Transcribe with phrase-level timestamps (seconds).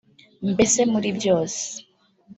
[0.51, 1.63] mbese muri byose